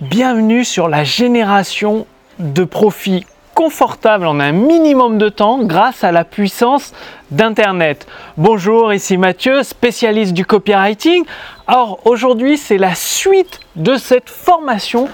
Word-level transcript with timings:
Bienvenue 0.00 0.64
sur 0.64 0.88
la 0.88 1.04
génération 1.04 2.06
de 2.38 2.64
profits 2.64 3.26
confortables 3.52 4.26
en 4.26 4.40
un 4.40 4.52
minimum 4.52 5.18
de 5.18 5.28
temps 5.28 5.58
grâce 5.62 6.04
à 6.04 6.10
la 6.10 6.24
puissance 6.24 6.94
d'Internet. 7.30 8.06
Bonjour, 8.38 8.94
ici 8.94 9.18
Mathieu, 9.18 9.62
spécialiste 9.62 10.32
du 10.32 10.46
copywriting. 10.46 11.24
Alors 11.66 12.00
aujourd'hui, 12.06 12.56
c'est 12.56 12.78
la 12.78 12.94
suite 12.94 13.60
de 13.76 13.96
cette 13.96 14.30
formation 14.30 15.06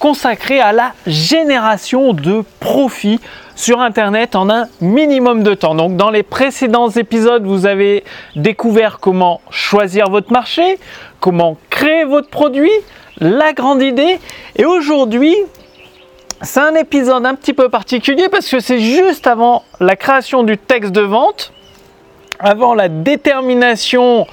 consacrée 0.00 0.58
à 0.58 0.72
la 0.72 0.92
génération 1.06 2.12
de 2.12 2.42
profits 2.58 3.20
sur 3.54 3.80
Internet 3.80 4.34
en 4.34 4.50
un 4.50 4.66
minimum 4.80 5.44
de 5.44 5.54
temps. 5.54 5.76
Donc 5.76 5.96
dans 5.96 6.10
les 6.10 6.24
précédents 6.24 6.90
épisodes, 6.90 7.46
vous 7.46 7.64
avez 7.64 8.02
découvert 8.34 8.98
comment 8.98 9.40
choisir 9.50 10.10
votre 10.10 10.32
marché, 10.32 10.80
comment 11.20 11.56
créer 11.70 12.02
votre 12.02 12.28
produit, 12.28 12.72
la 13.18 13.52
grande 13.52 13.82
idée. 13.82 14.18
Et 14.56 14.64
aujourd'hui, 14.64 15.36
c'est 16.42 16.60
un 16.60 16.74
épisode 16.74 17.24
un 17.24 17.34
petit 17.34 17.52
peu 17.52 17.68
particulier 17.68 18.28
parce 18.28 18.48
que 18.48 18.60
c'est 18.60 18.80
juste 18.80 19.26
avant 19.26 19.64
la 19.80 19.96
création 19.96 20.42
du 20.42 20.58
texte 20.58 20.92
de 20.92 21.00
vente, 21.02 21.52
avant 22.40 22.74
la 22.74 22.88
détermination 22.88 24.26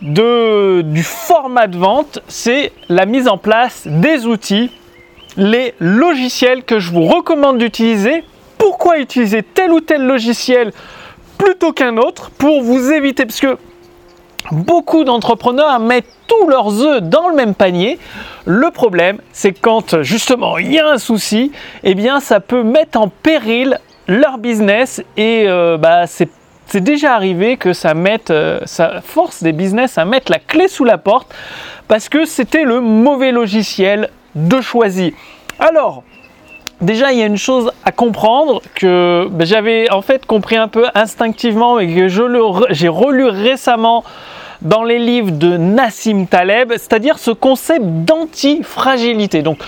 du 0.00 1.02
format 1.02 1.66
de 1.66 1.76
vente, 1.76 2.20
c'est 2.28 2.72
la 2.88 3.06
mise 3.06 3.26
en 3.26 3.38
place 3.38 3.82
des 3.86 4.26
outils, 4.26 4.70
les 5.36 5.74
logiciels 5.80 6.62
que 6.64 6.78
je 6.78 6.92
vous 6.92 7.04
recommande 7.04 7.58
d'utiliser. 7.58 8.22
Pourquoi 8.58 8.98
utiliser 8.98 9.42
tel 9.42 9.72
ou 9.72 9.80
tel 9.80 10.04
logiciel 10.04 10.72
plutôt 11.36 11.72
qu'un 11.72 11.96
autre? 11.96 12.30
Pour 12.30 12.62
vous 12.62 12.92
éviter, 12.92 13.24
parce 13.24 13.40
que 13.40 13.56
beaucoup 14.50 15.04
d'entrepreneurs 15.04 15.78
mettent 15.80 16.12
tous 16.26 16.48
leurs 16.48 16.82
œufs 16.82 17.02
dans 17.02 17.28
le 17.28 17.34
même 17.34 17.54
panier. 17.54 17.98
Le 18.44 18.70
problème, 18.70 19.18
c'est 19.32 19.52
quand 19.52 20.02
justement 20.02 20.58
il 20.58 20.72
y 20.72 20.78
a 20.78 20.88
un 20.88 20.98
souci, 20.98 21.52
eh 21.84 21.94
bien 21.94 22.20
ça 22.20 22.40
peut 22.40 22.62
mettre 22.62 23.00
en 23.00 23.08
péril 23.08 23.78
leur 24.06 24.38
business 24.38 25.02
et 25.16 25.44
euh, 25.46 25.76
bah, 25.76 26.06
c'est 26.06 26.30
déjà 26.80 27.14
arrivé 27.14 27.56
que 27.56 27.72
ça 27.72 27.94
mette, 27.94 28.30
euh, 28.30 28.60
ça 28.64 29.00
force 29.02 29.42
des 29.42 29.52
business 29.52 29.98
à 29.98 30.04
mettre 30.04 30.30
la 30.30 30.38
clé 30.38 30.68
sous 30.68 30.84
la 30.84 30.98
porte 30.98 31.34
parce 31.88 32.08
que 32.08 32.24
c'était 32.24 32.64
le 32.64 32.80
mauvais 32.80 33.32
logiciel 33.32 34.10
de 34.34 34.60
choisi. 34.60 35.14
Alors, 35.58 36.04
Déjà, 36.80 37.12
il 37.12 37.18
y 37.18 37.22
a 37.22 37.26
une 37.26 37.36
chose 37.36 37.72
à 37.84 37.90
comprendre 37.90 38.62
que 38.76 39.26
bah, 39.30 39.44
j'avais 39.44 39.90
en 39.90 40.00
fait 40.00 40.24
compris 40.26 40.56
un 40.56 40.68
peu 40.68 40.86
instinctivement 40.94 41.80
et 41.80 41.92
que 41.92 42.06
j'ai 42.08 42.88
relu 42.88 43.24
récemment 43.24 44.04
dans 44.62 44.84
les 44.84 44.98
livres 44.98 45.32
de 45.32 45.56
Nassim 45.56 46.26
Taleb, 46.26 46.70
c'est-à-dire 46.72 47.18
ce 47.18 47.30
concept 47.30 47.84
d'anti-fragilité. 47.84 49.42
Donc, 49.42 49.58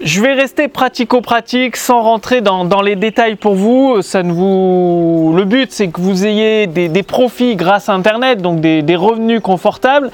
je 0.00 0.20
vais 0.20 0.32
rester 0.32 0.68
pratico-pratique 0.68 1.76
sans 1.76 2.02
rentrer 2.02 2.40
dans, 2.40 2.82
les 2.82 2.96
détails 2.96 3.36
pour 3.36 3.54
vous... 3.54 3.96
Le 3.96 5.44
but, 5.44 5.72
c'est 5.72 5.88
que 5.88 6.00
vous 6.00 6.26
ayez 6.26 6.66
des, 6.66 7.02
profits 7.02 7.56
grâce 7.56 7.88
à 7.88 7.94
Internet, 7.94 8.42
donc 8.42 8.60
des, 8.60 8.82
des 8.82 8.96
revenus 8.96 9.40
confortables. 9.40 10.10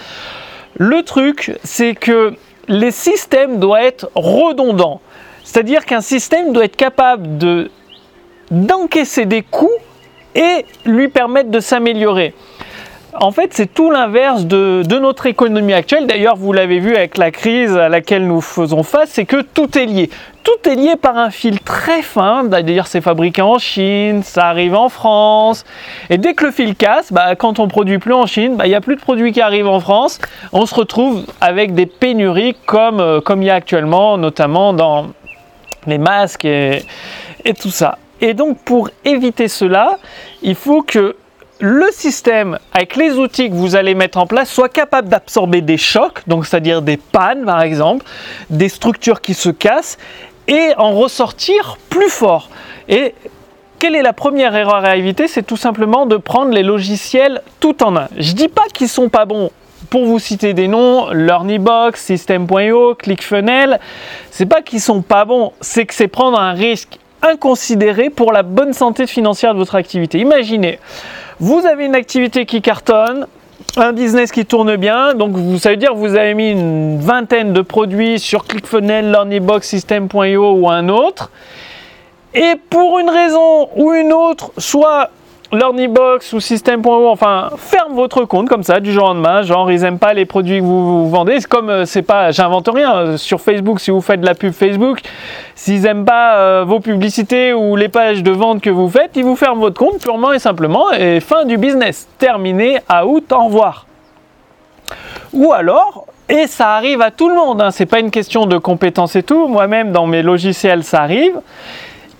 Le 0.78 1.02
truc, 1.02 1.56
c'est 1.64 1.94
que 1.94 2.34
les 2.68 2.90
systèmes 2.90 3.58
doivent 3.58 3.84
être 3.84 4.10
redondants. 4.14 5.00
C'est-à-dire 5.46 5.86
qu'un 5.86 6.00
système 6.00 6.52
doit 6.52 6.64
être 6.64 6.76
capable 6.76 7.38
de, 7.38 7.70
d'encaisser 8.50 9.26
des 9.26 9.42
coûts 9.42 9.70
et 10.34 10.66
lui 10.84 11.06
permettre 11.06 11.50
de 11.50 11.60
s'améliorer 11.60 12.34
en 13.20 13.30
fait, 13.30 13.54
c'est 13.54 13.72
tout 13.72 13.90
l'inverse 13.90 14.44
de, 14.44 14.82
notre 14.98 15.26
économie 15.26 15.72
actuelle. 15.72 16.06
D'ailleurs, 16.06 16.36
vous 16.36 16.52
l'avez 16.52 16.78
vu 16.78 16.96
avec 16.96 17.18
la 17.18 17.30
crise 17.30 17.76
à 17.76 17.88
laquelle 17.88 18.26
nous 18.26 18.40
faisons 18.40 18.82
face, 18.82 19.10
c'est 19.10 19.24
que 19.24 19.42
tout 19.42 19.78
est 19.78 19.86
lié. 19.86 20.10
Tout 20.42 20.68
est 20.68 20.74
lié 20.74 20.96
par 20.96 21.16
un 21.16 21.30
fil 21.30 21.60
très 21.60 22.02
fin. 22.02 22.44
D'ailleurs, 22.44 22.86
c'est 22.86 23.00
fabriqué 23.00 23.42
en 23.42 23.58
Chine, 23.58 24.22
ça 24.22 24.46
arrive 24.48 24.74
en 24.74 24.88
France. 24.88 25.64
Et 26.10 26.18
dès 26.18 26.34
que 26.34 26.46
le 26.46 26.50
fil 26.50 26.76
casse, 26.76 27.12
bah, 27.12 27.34
quand 27.36 27.58
on 27.58 27.68
produit 27.68 27.98
plus 27.98 28.14
en 28.14 28.26
Chine, 28.26 28.56
bah, 28.56 28.66
il 28.66 28.70
n'y 28.70 28.74
a 28.74 28.80
plus 28.80 28.96
de 28.96 29.00
produits 29.00 29.32
qui 29.32 29.40
arrivent 29.40 29.68
en 29.68 29.80
France. 29.80 30.18
On 30.52 30.66
se 30.66 30.74
retrouve 30.74 31.24
avec 31.40 31.74
des 31.74 31.86
pénuries 31.86 32.56
comme, 32.66 33.00
euh, 33.00 33.20
comme 33.20 33.42
il 33.42 33.46
y 33.46 33.50
a 33.50 33.54
actuellement, 33.54 34.18
notamment 34.18 34.72
dans 34.72 35.06
les 35.86 35.98
masques 35.98 36.44
et, 36.44 36.84
tout 37.60 37.70
ça. 37.70 37.98
Et 38.20 38.34
donc, 38.34 38.58
pour 38.64 38.90
éviter 39.04 39.48
cela, 39.48 39.98
il 40.42 40.54
faut 40.54 40.82
que 40.82 41.16
le 41.60 41.86
système, 41.90 42.58
avec 42.72 42.96
les 42.96 43.12
outils 43.12 43.48
que 43.48 43.54
vous 43.54 43.76
allez 43.76 43.94
mettre 43.94 44.18
en 44.18 44.26
place, 44.26 44.50
soit 44.50 44.68
capable 44.68 45.08
d'absorber 45.08 45.60
des 45.62 45.78
chocs, 45.78 46.22
donc 46.26 46.46
c'est-à-dire 46.46 46.82
des 46.82 46.96
pannes 46.96 47.44
par 47.44 47.62
exemple, 47.62 48.04
des 48.50 48.68
structures 48.68 49.20
qui 49.20 49.34
se 49.34 49.48
cassent, 49.48 49.96
et 50.48 50.72
en 50.76 50.92
ressortir 50.92 51.78
plus 51.88 52.08
fort. 52.08 52.50
Et 52.88 53.14
quelle 53.78 53.94
est 53.94 54.02
la 54.02 54.12
première 54.12 54.54
erreur 54.54 54.84
à 54.84 54.96
éviter? 54.96 55.28
C'est 55.28 55.42
tout 55.42 55.56
simplement 55.56 56.06
de 56.06 56.16
prendre 56.16 56.52
les 56.52 56.62
logiciels 56.62 57.42
tout 57.60 57.82
en 57.82 57.96
un. 57.96 58.08
Je 58.16 58.32
dis 58.32 58.48
pas 58.48 58.64
qu'ils 58.72 58.88
sont 58.88 59.08
pas 59.08 59.24
bons. 59.24 59.50
Pour 59.90 60.04
vous 60.04 60.18
citer 60.18 60.52
des 60.52 60.68
noms, 60.68 61.10
LearnyBox, 61.10 62.00
System.io, 62.00 62.94
ClickFunnels, 62.94 63.78
c'est 64.30 64.46
pas 64.46 64.62
qu'ils 64.62 64.80
sont 64.80 65.02
pas 65.02 65.24
bons, 65.24 65.52
c'est 65.60 65.86
que 65.86 65.94
c'est 65.94 66.08
prendre 66.08 66.40
un 66.40 66.52
risque 66.52 66.98
inconsidéré 67.22 68.10
pour 68.10 68.32
la 68.32 68.42
bonne 68.42 68.72
santé 68.72 69.06
financière 69.06 69.54
de 69.54 69.58
votre 69.58 69.74
activité. 69.74 70.18
Imaginez, 70.18 70.78
vous 71.38 71.66
avez 71.66 71.84
une 71.84 71.94
activité 71.94 72.46
qui 72.46 72.62
cartonne, 72.62 73.26
un 73.76 73.92
business 73.92 74.32
qui 74.32 74.46
tourne 74.46 74.76
bien, 74.76 75.14
donc 75.14 75.32
vous, 75.32 75.58
ça 75.58 75.70
veut 75.70 75.76
dire 75.76 75.90
que 75.90 75.96
vous 75.96 76.16
avez 76.16 76.34
mis 76.34 76.50
une 76.50 76.98
vingtaine 76.98 77.52
de 77.52 77.60
produits 77.60 78.18
sur 78.18 78.44
ClickFunnels, 78.44 79.10
LearnyBox, 79.10 79.66
System.io 79.66 80.52
ou 80.52 80.68
un 80.68 80.88
autre, 80.88 81.30
et 82.34 82.54
pour 82.70 82.98
une 82.98 83.10
raison 83.10 83.68
ou 83.76 83.92
une 83.92 84.12
autre, 84.12 84.52
soit 84.58 85.10
LearnyBox 85.52 86.32
ou 86.32 86.40
System.io, 86.40 87.08
enfin, 87.08 87.50
ferme 87.56 87.94
votre 87.94 88.24
compte 88.24 88.48
comme 88.48 88.62
ça 88.62 88.80
du 88.80 88.92
jour 88.92 89.04
au 89.04 89.06
lendemain. 89.08 89.42
Genre, 89.42 89.70
ils 89.70 89.82
n'aiment 89.82 89.98
pas 89.98 90.12
les 90.12 90.24
produits 90.24 90.58
que 90.58 90.64
vous, 90.64 91.08
vendez. 91.08 91.38
Comme, 91.48 91.70
euh, 91.70 91.84
c'est 91.84 92.02
pas, 92.02 92.32
j'invente 92.32 92.68
rien. 92.72 92.94
Euh, 92.96 93.16
sur 93.16 93.40
Facebook, 93.40 93.80
si 93.80 93.90
vous 93.90 94.00
faites 94.00 94.20
de 94.20 94.26
la 94.26 94.34
pub 94.34 94.52
Facebook, 94.52 95.00
s'ils 95.54 95.82
n'aiment 95.82 96.04
pas 96.04 96.36
euh, 96.36 96.64
vos 96.66 96.80
publicités 96.80 97.52
ou 97.52 97.76
les 97.76 97.88
pages 97.88 98.22
de 98.22 98.30
vente 98.30 98.60
que 98.60 98.70
vous 98.70 98.88
faites, 98.88 99.12
ils 99.14 99.24
vous 99.24 99.36
ferment 99.36 99.60
votre 99.60 99.78
compte 99.78 100.00
purement 100.00 100.32
et 100.32 100.38
simplement. 100.38 100.90
Et 100.92 101.20
fin 101.20 101.44
du 101.44 101.56
business. 101.56 102.08
Terminé, 102.18 102.78
à 102.88 103.06
août, 103.06 103.30
au 103.32 103.44
revoir. 103.44 103.86
Ou 105.32 105.52
alors, 105.52 106.06
et 106.28 106.48
ça 106.48 106.74
arrive 106.74 107.02
à 107.02 107.12
tout 107.12 107.28
le 107.28 107.36
monde, 107.36 107.62
hein, 107.62 107.70
c'est 107.70 107.86
pas 107.86 108.00
une 108.00 108.10
question 108.10 108.46
de 108.46 108.58
compétence 108.58 109.14
et 109.14 109.22
tout. 109.22 109.46
Moi-même, 109.46 109.92
dans 109.92 110.06
mes 110.06 110.22
logiciels, 110.22 110.82
ça 110.82 111.02
arrive 111.02 111.34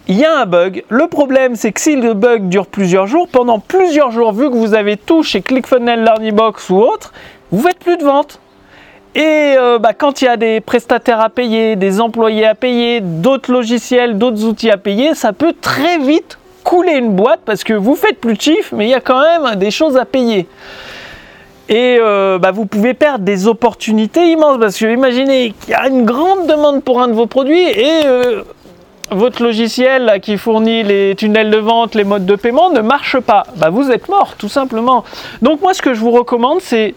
il 0.09 0.17
y 0.17 0.25
a 0.25 0.39
un 0.39 0.47
bug. 0.47 0.85
Le 0.89 1.09
problème, 1.09 1.57
c'est 1.57 1.73
que 1.73 1.81
si 1.81 1.97
le 1.97 2.15
bug 2.15 2.49
dure 2.49 2.67
plusieurs 2.67 3.07
jours, 3.07 3.29
pendant 3.29 3.59
plusieurs 3.59 4.13
jours, 4.13 4.33
vu 4.33 4.49
que 4.51 4.55
vous 4.55 4.75
avez 4.75 4.97
tout 4.97 5.23
chez 5.23 5.43
ClickFunnels, 5.43 6.05
LearnyBox 6.05 6.71
ou 6.71 6.77
autre, 6.77 7.13
vous 7.51 7.63
faites 7.63 7.79
plus 7.79 7.97
de 7.97 8.05
ventes. 8.05 8.41
Et 9.15 9.55
euh, 9.59 9.79
bah, 9.79 9.95
quand 9.95 10.21
il 10.21 10.27
y 10.27 10.29
a 10.29 10.37
des 10.37 10.61
prestataires 10.61 11.21
à 11.21 11.31
payer, 11.31 11.75
des 11.75 12.01
employés 12.01 12.47
à 12.47 12.55
payer, 12.55 13.01
d'autres 13.01 13.51
logiciels, 13.51 14.19
d'autres 14.19 14.45
outils 14.45 14.71
à 14.71 14.77
payer, 14.77 15.15
ça 15.15 15.33
peut 15.33 15.55
très 15.61 15.99
vite 15.99 16.39
couler 16.63 16.95
une 16.95 17.13
boîte 17.13 17.41
parce 17.45 17.65
que 17.65 17.73
vous 17.73 17.95
faites 17.95 18.21
plus 18.21 18.35
de 18.35 18.41
chiffres, 18.41 18.75
mais 18.77 18.87
il 18.87 18.91
y 18.91 18.95
a 18.95 19.01
quand 19.01 19.21
même 19.21 19.57
des 19.57 19.71
choses 19.71 19.97
à 19.97 20.05
payer. 20.05 20.47
Et 21.69 21.97
euh, 21.99 22.39
bah, 22.39 22.53
vous 22.53 22.67
pouvez 22.67 22.95
perdre 22.95 23.25
des 23.25 23.49
opportunités 23.49 24.31
immenses 24.31 24.59
parce 24.61 24.79
que 24.79 24.87
imaginez 24.87 25.55
qu'il 25.61 25.71
y 25.71 25.75
a 25.75 25.89
une 25.89 26.05
grande 26.05 26.47
demande 26.47 26.85
pour 26.85 27.01
un 27.01 27.09
de 27.09 27.13
vos 27.15 27.27
produits 27.27 27.69
et 27.69 28.03
euh, 28.05 28.43
votre 29.11 29.43
logiciel 29.43 30.21
qui 30.21 30.37
fournit 30.37 30.83
les 30.83 31.15
tunnels 31.17 31.51
de 31.51 31.59
vente, 31.59 31.95
les 31.95 32.05
modes 32.05 32.27
de 32.27 32.35
paiement 32.35 32.71
ne 32.71 32.81
marche 32.81 33.19
pas, 33.21 33.45
bah 33.57 33.71
vous 33.71 33.91
êtes 33.91 34.09
mort 34.09 34.35
tout 34.37 34.49
simplement. 34.49 35.05
Donc 35.43 35.61
moi 35.61 35.75
ce 35.75 35.83
que 35.83 35.95
je 35.95 36.01
vous 36.01 36.11
recommande 36.11 36.61
c'est 36.61 36.95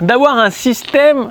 d'avoir 0.00 0.38
un 0.38 0.50
système 0.50 1.30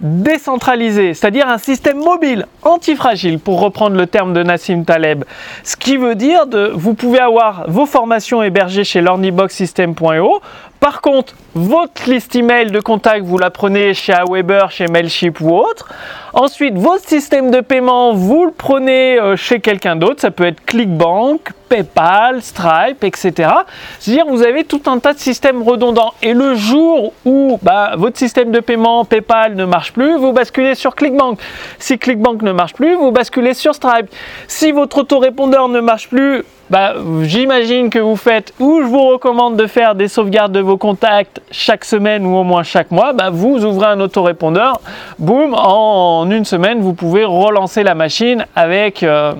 décentralisé, 0.00 1.12
c'est-à-dire 1.12 1.48
un 1.48 1.58
système 1.58 1.98
mobile 1.98 2.46
antifragile, 2.62 3.38
pour 3.38 3.60
reprendre 3.60 3.96
le 3.96 4.06
terme 4.06 4.32
de 4.32 4.42
Nassim 4.42 4.84
Taleb. 4.84 5.24
Ce 5.62 5.76
qui 5.76 5.98
veut 5.98 6.14
dire 6.14 6.44
que 6.50 6.70
vous 6.72 6.94
pouvez 6.94 7.18
avoir 7.18 7.64
vos 7.68 7.84
formations 7.84 8.42
hébergées 8.42 8.84
chez 8.84 9.02
l'orniboxsystem.io. 9.02 10.40
Par 10.80 11.02
contre, 11.02 11.34
votre 11.54 12.08
liste 12.08 12.34
email 12.34 12.70
de 12.70 12.80
contact, 12.80 13.26
vous 13.26 13.36
la 13.36 13.50
prenez 13.50 13.92
chez 13.92 14.14
Aweber, 14.14 14.70
chez 14.70 14.86
Mailchimp 14.86 15.38
ou 15.42 15.54
autre. 15.54 15.88
Ensuite, 16.32 16.78
votre 16.78 17.06
système 17.06 17.50
de 17.50 17.60
paiement, 17.60 18.14
vous 18.14 18.46
le 18.46 18.52
prenez 18.52 19.20
euh, 19.20 19.36
chez 19.36 19.60
quelqu'un 19.60 19.96
d'autre. 19.96 20.22
Ça 20.22 20.30
peut 20.30 20.46
être 20.46 20.64
ClickBank, 20.64 21.40
PayPal, 21.68 22.40
Stripe, 22.40 23.04
etc. 23.04 23.50
C'est-à-dire 23.98 24.24
vous 24.26 24.42
avez 24.42 24.64
tout 24.64 24.80
un 24.86 25.00
tas 25.00 25.12
de 25.12 25.18
systèmes 25.18 25.62
redondants. 25.62 26.14
Et 26.22 26.32
le 26.32 26.54
jour 26.54 27.12
où 27.26 27.58
bah, 27.62 27.92
votre 27.98 28.16
système 28.16 28.50
de 28.50 28.60
paiement 28.60 29.04
PayPal 29.04 29.56
ne 29.56 29.66
marche 29.66 29.92
plus, 29.92 30.16
vous 30.16 30.32
basculez 30.32 30.74
sur 30.74 30.94
ClickBank. 30.94 31.38
Si 31.78 31.98
ClickBank 31.98 32.40
ne 32.40 32.52
marche 32.52 32.74
plus, 32.74 32.94
vous 32.94 33.10
basculez 33.10 33.52
sur 33.52 33.74
Stripe. 33.74 34.06
Si 34.48 34.72
votre 34.72 34.98
autorépondeur 34.98 35.68
ne 35.68 35.80
marche 35.80 36.08
plus, 36.08 36.44
bah, 36.70 36.94
j'imagine 37.22 37.90
que 37.90 37.98
vous 37.98 38.14
faites 38.14 38.54
ou 38.60 38.80
je 38.80 38.86
vous 38.86 39.08
recommande 39.08 39.56
de 39.56 39.66
faire 39.66 39.96
des 39.96 40.06
sauvegardes 40.06 40.52
de 40.52 40.60
vos 40.70 40.76
contacts 40.76 41.40
chaque 41.50 41.84
semaine 41.84 42.24
ou 42.24 42.36
au 42.36 42.44
moins 42.44 42.62
chaque 42.62 42.92
mois, 42.92 43.12
bah, 43.12 43.30
vous 43.30 43.64
ouvrez 43.64 43.88
un 43.88 43.98
autorépondeur, 43.98 44.80
boum, 45.18 45.52
en 45.52 46.30
une 46.30 46.44
semaine, 46.44 46.80
vous 46.80 46.94
pouvez 46.94 47.24
relancer 47.24 47.82
la 47.82 47.96
machine 47.96 48.46
avec... 48.54 49.02
Euh, 49.02 49.32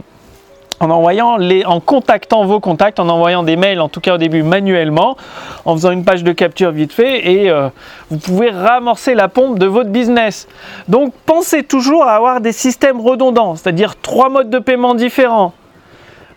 en 0.83 0.89
envoyant 0.89 1.37
les, 1.37 1.67
en 1.67 1.79
contactant 1.79 2.47
vos 2.47 2.59
contacts, 2.59 2.99
en 3.01 3.11
envoyant 3.11 3.43
des 3.43 3.57
mails, 3.57 3.83
en 3.83 3.91
tout 3.91 4.01
cas 4.01 4.15
au 4.15 4.17
début 4.17 4.43
manuellement, 4.43 5.19
en 5.67 5.75
faisant 5.75 5.91
une 5.91 6.07
page 6.07 6.25
de 6.25 6.33
capture 6.33 6.71
vite 6.71 6.95
fait, 6.95 7.33
et 7.33 7.51
euh, 7.51 7.69
vous 8.11 8.17
pouvez 8.17 8.49
ramorcer 8.49 9.15
la 9.15 9.29
pompe 9.29 9.59
de 9.59 9.67
votre 9.67 9.91
business. 9.91 10.49
Donc 10.89 11.13
pensez 11.27 11.65
toujours 11.65 12.05
à 12.05 12.15
avoir 12.15 12.41
des 12.41 12.53
systèmes 12.53 12.99
redondants, 12.99 13.57
c'est-à-dire 13.57 13.95
trois 14.01 14.31
modes 14.31 14.49
de 14.49 14.59
paiement 14.59 14.95
différents. 14.95 15.53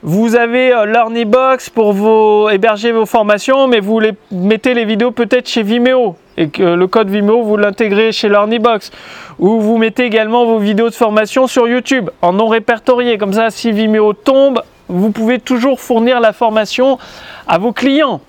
Vous 0.06 0.36
avez 0.36 0.74
euh, 0.74 1.26
Box 1.26 1.70
pour 1.70 2.52
héberger 2.52 2.92
vos 2.92 3.06
formations, 3.06 3.68
mais 3.68 3.80
vous 3.80 4.02
mettez 4.32 4.74
les 4.74 4.84
vidéos 4.84 5.12
peut-être 5.12 5.48
chez 5.48 5.64
Vimeo 5.64 6.18
et 6.36 6.50
que 6.50 6.62
le 6.62 6.88
code 6.88 7.10
Vimeo 7.10 7.42
vous 7.42 7.56
l'intégrez 7.56 8.12
chez 8.12 8.28
Box. 8.28 8.92
Ou 9.40 9.62
vous 9.62 9.78
mettez 9.78 10.04
également 10.04 10.44
vos 10.44 10.58
vidéos 10.58 10.90
de 10.90 10.94
formation 10.94 11.48
sur 11.48 11.70
YouTube 11.70 12.10
en 12.22 12.34
non 12.34 12.50
répertorié. 12.50 13.18
Comme 13.18 13.32
ça, 13.32 13.50
si 13.50 13.72
Vimeo 13.72 14.12
tombe, 14.12 14.62
vous 14.90 15.12
pouvez 15.12 15.40
toujours 15.40 15.80
fournir 15.80 16.20
la 16.20 16.34
formation 16.34 17.00
à 17.48 17.58
vos 17.58 17.72
clients. 17.72 18.20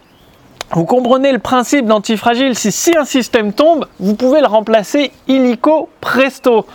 Vous 0.70 0.86
comprenez 0.86 1.30
le 1.30 1.38
principe 1.38 1.86
d'antifragile. 1.86 2.56
Si, 2.56 2.96
un 2.96 3.04
système 3.04 3.52
tombe, 3.52 3.86
vous 4.00 4.14
pouvez 4.14 4.40
le 4.40 4.46
remplacer 4.46 5.12
illico 5.28 5.88
presto. 6.00 6.66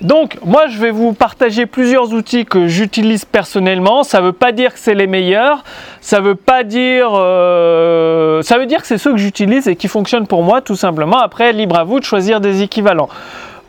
Donc, 0.00 0.38
moi, 0.44 0.66
je 0.68 0.78
vais 0.78 0.90
vous 0.90 1.12
partager 1.12 1.66
plusieurs 1.66 2.12
outils 2.12 2.44
que 2.44 2.66
j'utilise 2.68 3.24
personnellement. 3.24 4.02
Ça 4.02 4.20
ne 4.20 4.26
veut 4.26 4.32
pas 4.32 4.52
dire 4.52 4.72
que 4.72 4.78
c'est 4.78 4.94
les 4.94 5.06
meilleurs. 5.06 5.62
Ça 6.00 6.20
veut 6.20 6.34
pas 6.36 6.62
dire. 6.62 7.10
Euh, 7.12 8.40
ça 8.42 8.58
veut 8.58 8.66
dire 8.66 8.80
que 8.80 8.86
c'est 8.86 8.98
ceux 8.98 9.12
que 9.12 9.18
j'utilise 9.18 9.68
et 9.68 9.76
qui 9.76 9.88
fonctionnent 9.88 10.26
pour 10.26 10.42
moi, 10.42 10.60
tout 10.60 10.76
simplement. 10.76 11.18
Après, 11.18 11.52
libre 11.52 11.78
à 11.78 11.84
vous 11.84 12.00
de 12.00 12.04
choisir 12.04 12.40
des 12.40 12.62
équivalents. 12.62 13.08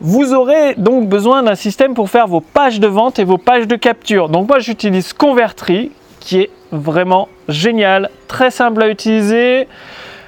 Vous 0.00 0.34
aurez 0.34 0.74
donc 0.76 1.08
besoin 1.08 1.42
d'un 1.42 1.54
système 1.54 1.94
pour 1.94 2.10
faire 2.10 2.26
vos 2.26 2.40
pages 2.40 2.80
de 2.80 2.86
vente 2.86 3.18
et 3.18 3.24
vos 3.24 3.38
pages 3.38 3.66
de 3.66 3.76
capture. 3.76 4.28
Donc, 4.28 4.48
moi, 4.48 4.58
j'utilise 4.58 5.12
Convertri, 5.12 5.90
qui 6.20 6.40
est 6.40 6.50
vraiment 6.72 7.28
génial, 7.48 8.10
très 8.28 8.50
simple 8.50 8.82
à 8.82 8.88
utiliser. 8.88 9.68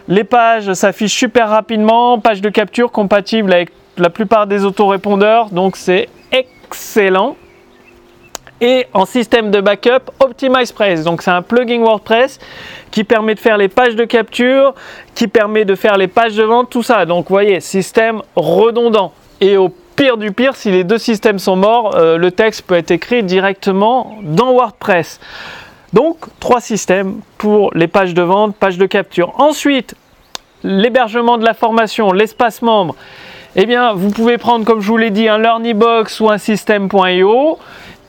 Les 0.08 0.24
pages 0.24 0.72
s'affichent 0.72 1.16
super 1.16 1.48
rapidement, 1.50 2.18
page 2.18 2.40
de 2.40 2.48
capture 2.48 2.90
compatible 2.90 3.52
avec 3.52 3.70
la 3.98 4.10
plupart 4.10 4.46
des 4.46 4.64
autorépondeurs, 4.64 5.50
donc 5.50 5.76
c'est 5.76 6.08
excellent. 6.32 7.36
Et 8.60 8.86
en 8.92 9.06
système 9.06 9.52
de 9.52 9.60
backup, 9.60 10.10
OptimizePress. 10.18 11.04
Donc 11.04 11.22
c'est 11.22 11.30
un 11.30 11.42
plugin 11.42 11.80
WordPress 11.80 12.40
qui 12.90 13.04
permet 13.04 13.36
de 13.36 13.40
faire 13.40 13.56
les 13.56 13.68
pages 13.68 13.94
de 13.94 14.04
capture, 14.04 14.74
qui 15.14 15.28
permet 15.28 15.64
de 15.64 15.76
faire 15.76 15.96
les 15.96 16.08
pages 16.08 16.34
de 16.34 16.42
vente, 16.42 16.68
tout 16.68 16.82
ça. 16.82 17.06
Donc 17.06 17.28
vous 17.28 17.34
voyez, 17.34 17.60
système 17.60 18.20
redondant. 18.34 19.12
Et 19.40 19.56
au 19.56 19.72
pire 19.94 20.16
du 20.16 20.32
pire, 20.32 20.56
si 20.56 20.72
les 20.72 20.82
deux 20.82 20.98
systèmes 20.98 21.38
sont 21.38 21.54
morts, 21.54 21.94
euh, 21.96 22.16
le 22.18 22.32
texte 22.32 22.62
peut 22.62 22.74
être 22.74 22.90
écrit 22.90 23.22
directement 23.22 24.16
dans 24.22 24.52
WordPress. 24.52 25.20
Donc 25.92 26.18
trois 26.40 26.60
systèmes 26.60 27.20
pour 27.38 27.72
les 27.74 27.88
pages 27.88 28.14
de 28.14 28.22
vente, 28.22 28.56
pages 28.56 28.78
de 28.78 28.86
capture. 28.86 29.32
Ensuite, 29.38 29.94
l'hébergement 30.62 31.38
de 31.38 31.44
la 31.44 31.54
formation, 31.54 32.12
l'espace 32.12 32.62
membre 32.62 32.94
eh 33.56 33.66
bien, 33.66 33.92
vous 33.92 34.10
pouvez 34.10 34.38
prendre, 34.38 34.64
comme 34.64 34.80
je 34.80 34.88
vous 34.88 34.96
l'ai 34.96 35.10
dit, 35.10 35.28
un 35.28 35.38
LearnyBox 35.38 36.20
ou 36.20 36.30
un 36.30 36.38
System.io 36.38 37.58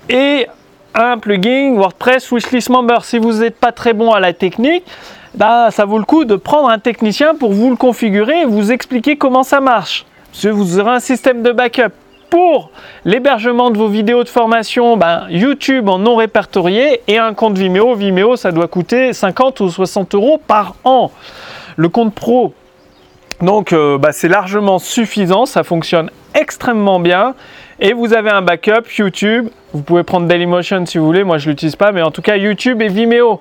et 0.10 0.48
un 0.94 1.18
plugin 1.18 1.74
WordPress 1.76 2.32
Wishlist 2.32 2.70
Member. 2.70 3.04
Si 3.04 3.18
vous 3.18 3.34
n'êtes 3.40 3.58
pas 3.58 3.72
très 3.72 3.94
bon 3.94 4.12
à 4.12 4.20
la 4.20 4.34
technique, 4.34 4.84
bah, 5.34 5.70
ça 5.72 5.86
vaut 5.86 5.98
le 5.98 6.04
coup 6.04 6.26
de 6.26 6.36
prendre 6.36 6.70
un 6.70 6.78
technicien 6.78 7.36
pour 7.36 7.54
vous 7.54 7.70
le 7.70 7.78
configurer 7.78 8.42
et 8.42 8.46
vous 8.46 8.72
expliquer 8.72 9.16
comment 9.16 9.44
ça 9.44 9.60
marche. 9.62 10.06
vous 10.44 10.80
aurez 10.80 10.92
un 10.92 11.00
système 11.00 11.42
de 11.42 11.52
backup 11.52 11.94
pour 12.30 12.72
l'hébergement 13.06 13.72
de 13.72 13.78
vos 13.78 13.88
vidéos 13.88 14.24
de 14.24 14.30
formation, 14.30 14.98
ben, 14.98 15.26
YouTube 15.30 15.90
en 15.90 16.00
non 16.00 16.16
répertorié 16.16 17.02
et 17.08 17.18
un 17.18 17.34
compte 17.34 17.58
Vimeo. 17.58 17.96
Vimeo, 17.96 18.36
ça 18.36 18.52
doit 18.52 18.68
coûter 18.68 19.14
50 19.14 19.60
ou 19.62 19.70
60 19.70 20.16
euros 20.16 20.40
par 20.46 20.76
an. 20.84 21.12
Le 21.76 21.90
compte 21.90 22.14
pro, 22.14 22.54
donc 23.42 23.72
euh, 23.72 23.98
bah, 23.98 24.12
c'est 24.12 24.28
largement 24.28 24.80
suffisant, 24.80 25.46
ça 25.46 25.64
fonctionne 25.64 26.12
extrêmement 26.34 27.00
bien. 27.00 27.36
Et 27.80 27.94
vous 27.94 28.14
avez 28.14 28.30
un 28.30 28.42
backup 28.42 28.84
YouTube. 28.98 29.50
Vous 29.74 29.82
pouvez 29.82 30.04
prendre 30.04 30.28
Dailymotion 30.28 30.86
si 30.86 30.98
vous 30.98 31.06
voulez, 31.06 31.24
moi 31.24 31.38
je 31.38 31.48
ne 31.48 31.52
l'utilise 31.52 31.78
pas, 31.78 31.92
mais 31.92 32.02
en 32.02 32.12
tout 32.12 32.22
cas 32.22 32.36
YouTube 32.36 32.82
et 32.82 32.90
Vimeo. 32.90 33.40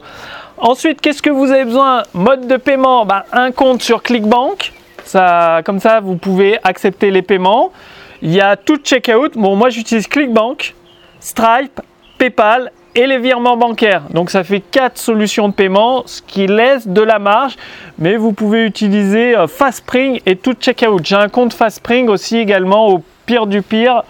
Ensuite, 0.58 1.00
qu'est-ce 1.00 1.23
que 1.23 1.31
vous 1.31 1.50
avez 1.50 1.64
besoin? 1.64 2.02
Mode 2.14 2.46
de 2.46 2.56
paiement, 2.56 3.05
bah, 3.05 3.25
un 3.32 3.50
compte 3.50 3.82
sur 3.82 4.02
ClickBank. 4.02 4.73
Ça, 5.05 5.62
comme 5.64 5.81
ça, 5.81 6.00
vous 6.00 6.17
pouvez 6.17 6.58
accepter 6.62 7.11
les 7.11 7.23
paiements. 7.23 7.73
Il 8.22 8.32
y 8.32 8.40
a 8.40 8.56
tout 8.56 8.78
checkout. 8.78 9.36
Bon, 9.36 9.54
moi 9.54 9.70
j'utilise 9.70 10.08
ClickBank, 10.08 10.74
Stripe, 11.20 11.80
PayPal 12.18 12.72
et 12.94 13.06
les 13.06 13.18
virements 13.18 13.56
bancaires. 13.56 14.02
Donc 14.10 14.30
ça 14.30 14.42
fait 14.42 14.60
quatre 14.60 14.98
solutions 14.98 15.48
de 15.48 15.54
paiement, 15.54 16.02
ce 16.06 16.20
qui 16.22 16.46
laisse 16.46 16.88
de 16.88 17.00
la 17.00 17.18
marge, 17.18 17.56
mais 17.98 18.16
vous 18.16 18.32
pouvez 18.32 18.64
utiliser 18.64 19.36
euh, 19.36 19.46
FastSpring 19.46 20.20
et 20.26 20.36
tout 20.36 20.54
checkout. 20.54 21.04
J'ai 21.04 21.16
un 21.16 21.28
compte 21.28 21.54
FastSpring 21.54 22.08
aussi 22.08 22.38
également 22.38 22.88
au 22.88 23.04
pire 23.24 23.46
du 23.46 23.62
pire. 23.62 24.02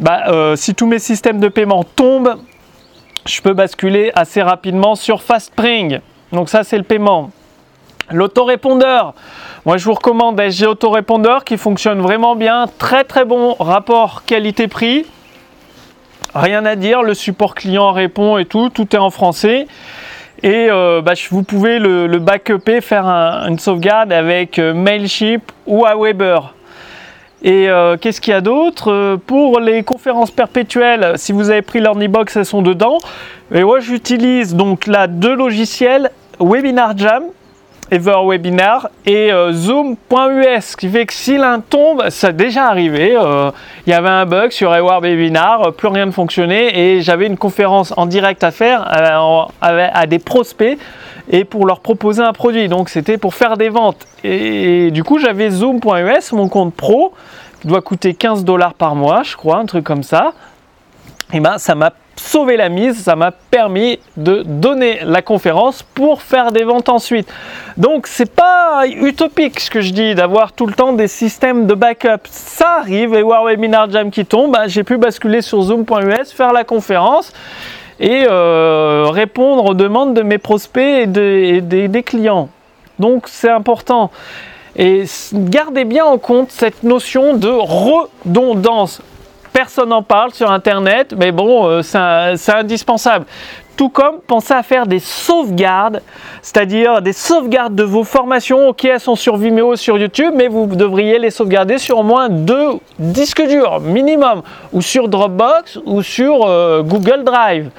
Bah, 0.00 0.24
euh, 0.28 0.56
si 0.56 0.74
tous 0.74 0.86
mes 0.86 0.98
systèmes 0.98 1.38
de 1.38 1.48
paiement 1.48 1.84
tombent, 1.84 2.36
je 3.26 3.40
peux 3.42 3.52
basculer 3.52 4.10
assez 4.14 4.42
rapidement 4.42 4.96
sur 4.96 5.22
FastSpring. 5.22 6.00
Donc 6.32 6.48
ça 6.48 6.64
c'est 6.64 6.78
le 6.78 6.84
paiement. 6.84 7.30
L'autorépondeur, 8.10 9.14
moi 9.66 9.76
je 9.76 9.84
vous 9.84 9.92
recommande 9.92 10.40
SG 10.40 10.66
Autorépondeur 10.66 11.44
qui 11.44 11.58
fonctionne 11.58 12.00
vraiment 12.00 12.34
bien, 12.34 12.66
très 12.78 13.04
très 13.04 13.24
bon 13.24 13.54
rapport 13.60 14.24
qualité-prix. 14.24 15.04
Rien 16.34 16.64
à 16.64 16.76
dire, 16.76 17.02
le 17.02 17.12
support 17.12 17.54
client 17.54 17.92
répond 17.92 18.38
et 18.38 18.44
tout, 18.44 18.70
tout 18.70 18.94
est 18.94 18.98
en 18.98 19.10
français. 19.10 19.66
Et 20.42 20.68
euh, 20.70 21.02
bah, 21.02 21.12
vous 21.30 21.42
pouvez 21.42 21.78
le, 21.78 22.06
le 22.06 22.18
backuper, 22.18 22.80
faire 22.80 23.04
une 23.06 23.58
sauvegarde 23.58 24.12
avec 24.12 24.58
euh, 24.58 24.72
Mailchimp 24.72 25.42
ou 25.66 25.84
Aweber. 25.84 26.54
Et 27.42 27.68
euh, 27.68 27.96
qu'est-ce 27.98 28.20
qu'il 28.20 28.32
y 28.32 28.34
a 28.34 28.40
d'autre? 28.40 29.18
Pour 29.26 29.60
les 29.60 29.82
conférences 29.82 30.30
perpétuelles, 30.30 31.14
si 31.16 31.32
vous 31.32 31.50
avez 31.50 31.62
pris 31.62 31.80
l'Ornibox, 31.80 32.36
elles 32.36 32.46
sont 32.46 32.62
dedans. 32.62 32.98
Et 33.52 33.62
moi, 33.64 33.80
j'utilise 33.80 34.54
donc 34.54 34.86
là 34.86 35.06
deux 35.06 35.34
logiciels, 35.34 36.10
Webinar 36.38 36.96
Jam 36.96 37.24
EverWebinar 37.90 38.88
et 39.04 39.32
euh, 39.32 39.52
Zoom.us, 39.52 40.76
qui 40.76 40.88
fait 40.88 41.06
que 41.06 41.12
si 41.12 41.36
l'un 41.36 41.60
tombe, 41.60 42.08
ça 42.10 42.32
déjà 42.32 42.66
arrivé, 42.66 43.16
euh, 43.16 43.50
il 43.86 43.90
y 43.90 43.92
avait 43.92 44.08
un 44.08 44.26
bug 44.26 44.52
sur 44.52 44.74
EverWebinar, 44.74 45.62
euh, 45.62 45.70
plus 45.72 45.88
rien 45.88 46.06
ne 46.06 46.10
fonctionnait 46.10 46.78
et 46.78 47.02
j'avais 47.02 47.26
une 47.26 47.36
conférence 47.36 47.92
en 47.96 48.06
direct 48.06 48.44
à 48.44 48.50
faire 48.50 48.86
à, 49.60 50.06
des 50.06 50.18
prospects 50.18 50.78
et 51.30 51.44
pour 51.44 51.66
leur 51.66 51.80
proposer 51.80 52.22
un 52.22 52.32
produit. 52.32 52.68
Donc 52.68 52.88
c'était 52.88 53.18
pour 53.18 53.34
faire 53.34 53.56
des 53.56 53.68
ventes. 53.68 54.06
Et, 54.22 54.90
du 54.90 55.02
coup, 55.02 55.18
j'avais 55.18 55.50
Zoom.us, 55.50 56.32
mon 56.32 56.48
compte 56.48 56.74
pro, 56.74 57.12
qui 57.60 57.68
doit 57.68 57.82
coûter 57.82 58.14
15 58.14 58.44
dollars 58.44 58.74
par 58.74 58.94
mois, 58.94 59.22
je 59.22 59.36
crois, 59.36 59.58
un 59.58 59.66
truc 59.66 59.84
comme 59.84 60.02
ça. 60.02 60.32
Et 61.32 61.40
ben, 61.40 61.58
ça 61.58 61.74
m'a 61.74 61.92
sauver 62.20 62.56
la 62.56 62.68
mise, 62.68 63.02
ça 63.02 63.16
m'a 63.16 63.30
permis 63.30 63.98
de 64.16 64.42
donner 64.42 65.00
la 65.02 65.22
conférence 65.22 65.82
pour 65.82 66.22
faire 66.22 66.52
des 66.52 66.64
ventes 66.64 66.88
ensuite. 66.88 67.28
Donc 67.76 68.06
c'est 68.06 68.30
pas 68.30 68.82
utopique 68.86 69.58
ce 69.58 69.70
que 69.70 69.80
je 69.80 69.90
dis 69.90 70.14
d'avoir 70.14 70.52
tout 70.52 70.66
le 70.66 70.74
temps 70.74 70.92
des 70.92 71.08
systèmes 71.08 71.66
de 71.66 71.74
backup. 71.74 72.20
Ça 72.30 72.78
arrive 72.80 73.14
et 73.14 73.22
voir 73.22 73.44
Webinar 73.44 73.90
Jam 73.90 74.10
qui 74.10 74.26
tombe, 74.26 74.52
bah, 74.52 74.68
j'ai 74.68 74.84
pu 74.84 74.98
basculer 74.98 75.42
sur 75.42 75.62
zoom.us, 75.62 76.32
faire 76.32 76.52
la 76.52 76.64
conférence 76.64 77.32
et 77.98 78.26
euh, 78.28 79.06
répondre 79.10 79.64
aux 79.64 79.74
demandes 79.74 80.14
de 80.14 80.22
mes 80.22 80.38
prospects 80.38 80.82
et, 80.82 81.06
des 81.06 82.02
clients. 82.02 82.48
Donc 82.98 83.28
c'est 83.28 83.50
important. 83.50 84.10
Et 84.76 85.04
gardez 85.32 85.84
bien 85.84 86.04
en 86.04 86.18
compte 86.18 86.50
cette 86.50 86.82
notion 86.82 87.34
de 87.34 87.48
redondance 87.48 89.02
personne 89.52 89.90
n'en 89.90 90.02
parle 90.02 90.32
sur 90.32 90.50
Internet, 90.50 91.14
mais 91.16 91.32
bon, 91.32 91.66
euh, 91.66 91.82
c'est 91.82 92.52
indispensable. 92.52 93.26
Tout 93.76 93.88
comme 93.88 94.20
pensez 94.26 94.52
à 94.52 94.62
faire 94.62 94.86
des 94.86 94.98
sauvegardes, 94.98 96.02
c'est-à-dire 96.42 97.00
des 97.00 97.14
sauvegardes 97.14 97.74
de 97.74 97.82
vos 97.82 98.04
formations. 98.04 98.68
Ok, 98.68 98.84
elles 98.84 99.00
sont 99.00 99.16
sur 99.16 99.36
Vimeo, 99.36 99.76
sur 99.76 99.96
YouTube, 99.96 100.34
mais 100.36 100.48
vous 100.48 100.66
devriez 100.66 101.18
les 101.18 101.30
sauvegarder 101.30 101.78
sur 101.78 101.98
au 101.98 102.02
moins 102.02 102.28
deux 102.28 102.72
disques 102.98 103.46
durs 103.46 103.80
minimum, 103.80 104.42
ou 104.72 104.82
sur 104.82 105.08
Dropbox, 105.08 105.78
ou 105.86 106.02
sur 106.02 106.44
euh, 106.44 106.82
Google 106.82 107.24
Drive. 107.24 107.70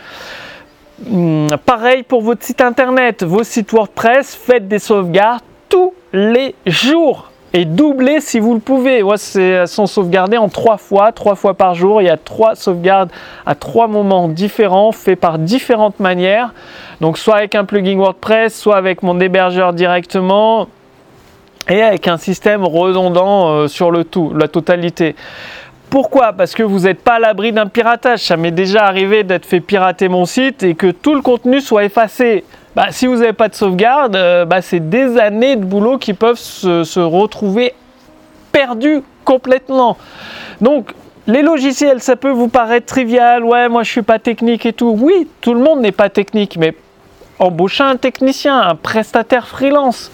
Hmm, 1.07 1.47
pareil 1.65 2.03
pour 2.03 2.21
votre 2.21 2.43
site 2.43 2.61
internet, 2.61 3.23
vos 3.23 3.43
sites 3.43 3.71
WordPress, 3.71 4.35
faites 4.35 4.67
des 4.67 4.79
sauvegardes 4.79 5.41
tous 5.69 5.93
les 6.13 6.53
jours 6.65 7.30
et 7.53 7.65
doubler 7.65 8.21
si 8.21 8.39
vous 8.39 8.53
le 8.53 8.59
pouvez. 8.59 9.03
Ouais, 9.03 9.15
elles 9.35 9.67
sont 9.67 9.87
sauvegardées 9.87 10.37
en 10.37 10.49
trois 10.49 10.77
fois, 10.77 11.11
trois 11.11 11.35
fois 11.35 11.53
par 11.53 11.75
jour. 11.75 12.01
Il 12.01 12.05
y 12.05 12.09
a 12.09 12.17
trois 12.17 12.55
sauvegardes 12.55 13.11
à 13.45 13.55
trois 13.55 13.87
moments 13.87 14.27
différents, 14.27 14.91
faits 14.91 15.19
par 15.19 15.37
différentes 15.37 15.99
manières. 15.99 16.53
Donc 17.01 17.17
soit 17.17 17.37
avec 17.37 17.55
un 17.55 17.65
plugin 17.65 17.97
WordPress, 17.97 18.57
soit 18.57 18.77
avec 18.77 19.03
mon 19.03 19.19
hébergeur 19.19 19.73
directement 19.73 20.67
et 21.69 21.81
avec 21.81 22.07
un 22.07 22.17
système 22.17 22.63
redondant 22.63 23.49
euh, 23.49 23.67
sur 23.67 23.91
le 23.91 24.03
tout, 24.03 24.33
la 24.33 24.47
totalité. 24.47 25.15
Pourquoi? 25.89 26.31
Parce 26.31 26.55
que 26.55 26.63
vous 26.63 26.81
n'êtes 26.81 27.01
pas 27.01 27.15
à 27.15 27.19
l'abri 27.19 27.51
d'un 27.51 27.67
piratage. 27.67 28.21
Ça 28.21 28.37
m'est 28.37 28.51
déjà 28.51 28.85
arrivé 28.85 29.23
d'être 29.23 29.45
fait 29.45 29.59
pirater 29.59 30.07
mon 30.07 30.25
site 30.25 30.63
et 30.63 30.73
que 30.73 30.89
tout 30.89 31.13
le 31.13 31.21
contenu 31.21 31.59
soit 31.59 31.83
effacé. 31.83 32.45
Bah, 32.75 32.87
si 32.91 33.05
vous 33.05 33.17
n'avez 33.17 33.33
pas 33.33 33.49
de 33.49 33.55
sauvegarde, 33.55 34.15
euh, 34.15 34.45
bah, 34.45 34.61
c'est 34.61 34.89
des 34.89 35.17
années 35.17 35.57
de 35.57 35.65
boulot 35.65 35.97
qui 35.97 36.13
peuvent 36.13 36.39
se, 36.39 36.99
retrouver 36.99 37.73
perdus 38.51 39.01
complètement. 39.25 39.97
Donc, 40.61 40.93
les 41.27 41.41
logiciels, 41.41 42.01
ça 42.01 42.15
peut 42.15 42.31
vous 42.31 42.47
paraître 42.47 42.85
trivial. 42.85 43.43
Ouais, 43.43 43.69
moi 43.69 43.83
je 43.83 43.91
suis 43.91 44.01
pas 44.01 44.19
technique 44.19 44.65
et 44.65 44.73
tout. 44.73 44.95
Oui, 44.97 45.27
tout 45.41 45.53
le 45.53 45.59
monde 45.59 45.81
n'est 45.81 45.91
pas 45.91 46.09
technique, 46.09 46.57
mais 46.57 46.75
embauchez 47.39 47.83
un 47.83 47.97
technicien, 47.97 48.59
un 48.59 48.75
prestataire 48.75 49.47
freelance 49.47 50.11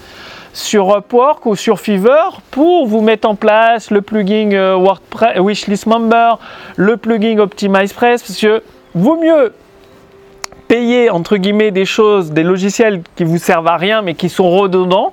sur 0.52 0.96
Upwork 0.96 1.46
ou 1.46 1.54
sur 1.54 1.78
Fiverr 1.78 2.40
pour 2.50 2.86
vous 2.86 3.00
mettre 3.00 3.28
en 3.28 3.36
place 3.36 3.90
le 3.90 4.02
plugin 4.02 4.50
euh, 4.52 4.74
WordPress, 4.74 5.38
Wishlist 5.38 5.86
Member, 5.86 6.38
le 6.76 6.96
plugin 6.96 7.38
OptimizePress, 7.38 8.22
parce 8.22 8.40
que 8.40 8.62
vaut 8.94 9.16
mieux 9.16 9.52
payer 10.68 11.10
entre 11.10 11.36
guillemets 11.36 11.70
des 11.70 11.86
choses, 11.86 12.30
des 12.30 12.42
logiciels 12.42 13.02
qui 13.16 13.24
vous 13.24 13.38
servent 13.38 13.66
à 13.68 13.76
rien 13.76 14.02
mais 14.02 14.14
qui 14.14 14.28
sont 14.28 14.50
redondants, 14.50 15.12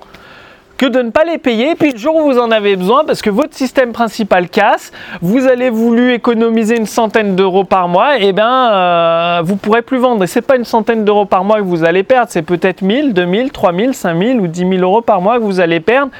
que 0.78 0.86
de 0.86 1.02
ne 1.02 1.10
pas 1.10 1.24
les 1.24 1.38
payer. 1.38 1.72
Et 1.72 1.76
puis 1.76 1.92
le 1.92 1.98
jour 1.98 2.16
où 2.16 2.32
vous 2.32 2.38
en 2.38 2.52
avez 2.52 2.76
besoin, 2.76 3.06
parce 3.06 3.22
que 3.22 3.30
votre 3.30 3.56
système 3.56 3.94
principal 3.94 4.50
casse, 4.50 4.92
vous 5.22 5.48
allez 5.48 5.70
voulu 5.70 6.14
économiser 6.14 6.78
une 6.78 6.86
centaine 6.86 7.36
d'euros 7.36 7.64
par 7.64 7.88
mois, 7.88 8.18
et 8.20 8.28
eh 8.28 8.34
bien 8.34 8.72
euh, 8.72 9.42
vous 9.44 9.56
pourrez 9.56 9.82
plus 9.82 9.98
vendre. 9.98 10.24
Et 10.24 10.28
c'est 10.28 10.42
pas 10.42 10.58
une 10.58 10.66
centaine 10.66 11.06
d'euros 11.06 11.26
par 11.26 11.44
mois 11.44 11.58
que 11.58 11.64
vous 11.64 11.84
allez 11.84 12.04
perdre, 12.04 12.28
c'est 12.30 12.42
peut-être 12.42 12.82
1000, 12.82 13.14
2000, 13.14 13.52
3000, 13.52 13.94
5000 13.94 14.42
ou 14.42 14.48
10 14.48 14.60
000 14.60 14.74
euros 14.82 15.02
par 15.02 15.22
mois 15.22 15.38
que 15.38 15.44
vous 15.44 15.60
allez 15.60 15.80
perdre. 15.80 16.12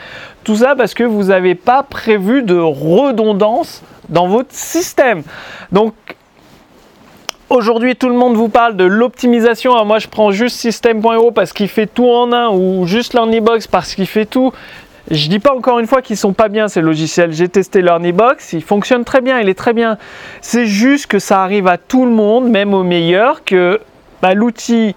Tout 0.44 0.58
ça 0.58 0.76
parce 0.76 0.94
que 0.94 1.04
vous 1.04 1.26
n'avez 1.26 1.56
pas 1.56 1.84
prévu 1.84 2.44
de 2.44 2.58
redondance 2.58 3.82
dans 4.10 4.28
votre 4.28 4.52
système. 4.52 5.24
Donc 5.72 5.94
Aujourd'hui, 7.56 7.96
tout 7.96 8.10
le 8.10 8.16
monde 8.16 8.36
vous 8.36 8.50
parle 8.50 8.76
de 8.76 8.84
l'optimisation. 8.84 9.86
moi, 9.86 9.98
je 9.98 10.10
prends 10.10 10.32
juste 10.32 10.58
System.io 10.58 11.32
parce 11.32 11.54
qu'il 11.54 11.70
fait 11.70 11.88
tout 11.88 12.10
en 12.10 12.34
un 12.34 12.50
ou 12.50 12.86
juste 12.86 13.14
LearnyBox 13.14 13.68
parce 13.68 13.96
qu'il 13.96 14.08
fait 14.08 14.26
tout. 14.26 14.52
Je 15.10 15.30
dis 15.30 15.40
pas 15.40 15.56
encore 15.56 15.80
une 15.80 15.88
fois 15.88 16.02
qu'ils 16.02 16.18
sont 16.18 16.34
pas 16.34 16.50
bien 16.50 16.68
ces 16.68 16.82
logiciels. 16.82 17.32
J'ai 17.32 17.48
testé 17.48 17.82
LearnyBox, 17.82 18.52
il 18.52 18.62
fonctionne 18.62 19.06
très 19.06 19.22
bien, 19.22 19.40
il 19.40 19.48
est 19.48 19.58
très 19.58 19.72
bien. 19.72 19.98
C'est 20.42 20.66
juste 20.66 21.08
que 21.08 21.18
ça 21.18 21.44
arrive 21.44 21.68
à 21.68 21.78
tout 21.78 22.04
le 22.04 22.12
monde, 22.12 22.50
même 22.50 22.74
aux 22.74 22.84
meilleurs, 22.84 23.46
que 23.46 23.80
bah, 24.22 24.34
l'outil 24.34 24.94